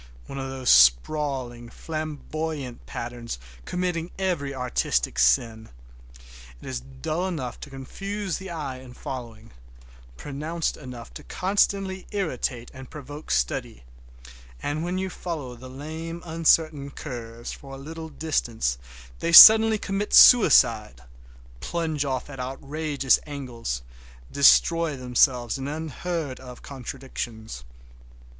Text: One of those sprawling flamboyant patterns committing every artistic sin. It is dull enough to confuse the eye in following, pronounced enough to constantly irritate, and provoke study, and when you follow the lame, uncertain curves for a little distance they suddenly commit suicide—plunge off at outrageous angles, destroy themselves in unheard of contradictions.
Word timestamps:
One 0.25 0.39
of 0.39 0.49
those 0.49 0.71
sprawling 0.71 1.69
flamboyant 1.69 2.87
patterns 2.87 3.37
committing 3.65 4.09
every 4.17 4.51
artistic 4.51 5.19
sin. 5.19 5.69
It 6.59 6.67
is 6.67 6.79
dull 6.79 7.27
enough 7.27 7.59
to 7.59 7.69
confuse 7.69 8.39
the 8.39 8.49
eye 8.49 8.79
in 8.79 8.95
following, 8.95 9.51
pronounced 10.17 10.75
enough 10.75 11.13
to 11.13 11.23
constantly 11.23 12.07
irritate, 12.09 12.71
and 12.73 12.89
provoke 12.89 13.29
study, 13.29 13.83
and 14.59 14.83
when 14.83 14.97
you 14.97 15.11
follow 15.11 15.55
the 15.55 15.69
lame, 15.69 16.23
uncertain 16.25 16.89
curves 16.89 17.51
for 17.51 17.75
a 17.75 17.77
little 17.77 18.09
distance 18.09 18.79
they 19.19 19.31
suddenly 19.31 19.77
commit 19.77 20.15
suicide—plunge 20.15 22.05
off 22.05 22.27
at 22.27 22.39
outrageous 22.39 23.19
angles, 23.27 23.83
destroy 24.31 24.95
themselves 24.97 25.59
in 25.59 25.67
unheard 25.67 26.39
of 26.39 26.63
contradictions. 26.63 27.63